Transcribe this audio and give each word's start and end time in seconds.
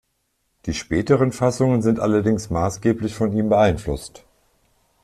Die 0.65 0.73
späteren 0.73 1.31
Fassungen 1.31 1.83
sind 1.83 1.99
allerdings 1.99 2.49
maßgeblich 2.49 3.13
von 3.13 3.33
ihm 3.37 3.49
beeinflusst. 3.49 4.25